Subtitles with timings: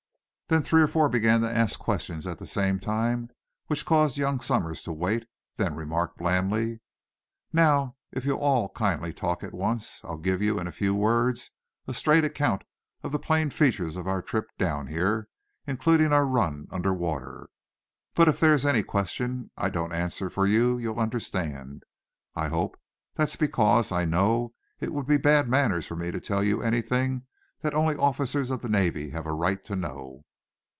[0.51, 3.29] Then three or four began to ask questions at the same time,
[3.67, 6.81] which caused young Somers to wait, then remarked blandly:
[7.53, 11.51] "Now, if you'll all kindly talk at once, I'll give you, in a few words,
[11.87, 12.65] a straight account
[13.01, 15.29] of the plain features of our trip down here,
[15.67, 17.47] including our run under water.
[18.13, 21.83] But, if there's any question I don't answer for you, you'll understand,
[22.35, 22.77] I hope,
[23.15, 26.61] that it's because I know it would be bad manners for me to tell you
[26.61, 27.25] anything
[27.61, 30.25] that only officers of the Navy have a right to know."